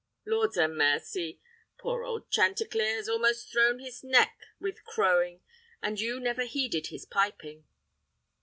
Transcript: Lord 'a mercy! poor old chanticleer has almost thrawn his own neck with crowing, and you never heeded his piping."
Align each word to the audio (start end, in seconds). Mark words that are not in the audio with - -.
Lord 0.25 0.57
'a 0.57 0.67
mercy! 0.67 1.39
poor 1.77 2.03
old 2.03 2.31
chanticleer 2.31 2.95
has 2.95 3.07
almost 3.07 3.51
thrawn 3.51 3.77
his 3.77 4.03
own 4.03 4.09
neck 4.09 4.35
with 4.59 4.83
crowing, 4.83 5.41
and 5.79 5.99
you 5.99 6.19
never 6.19 6.45
heeded 6.45 6.87
his 6.87 7.05
piping." 7.05 7.65